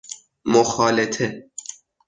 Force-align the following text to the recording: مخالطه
مخالطه 0.45 1.49